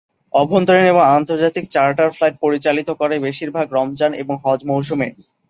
[0.33, 5.07] অভ্যন্তরীণ এবং আন্তর্জাতিক চার্টার ফ্লাইট পরিচালিত করে, বেশিরভাগ রমজান এবং হজ্ব মৌসুমে।